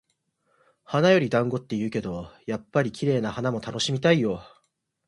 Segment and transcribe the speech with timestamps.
[0.83, 4.41] 「花より団子」って言うけど、やっぱり綺麗な花も楽しみたいよ。